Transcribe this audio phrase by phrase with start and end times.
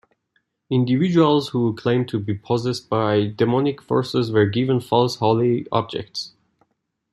[0.71, 6.33] Individuals who claimed to be possessed by demonic forces were given false holy objects.